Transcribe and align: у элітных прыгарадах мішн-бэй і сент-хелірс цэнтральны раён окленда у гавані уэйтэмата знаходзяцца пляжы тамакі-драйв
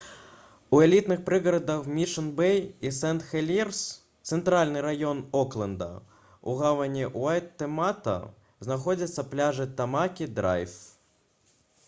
у 0.75 0.77
элітных 0.83 1.19
прыгарадах 1.25 1.89
мішн-бэй 1.97 2.61
і 2.89 2.91
сент-хелірс 2.99 3.81
цэнтральны 4.37 4.81
раён 4.85 5.21
окленда 5.41 5.89
у 6.53 6.55
гавані 6.63 7.05
уэйтэмата 7.25 8.15
знаходзяцца 8.69 9.27
пляжы 9.35 9.69
тамакі-драйв 9.83 10.73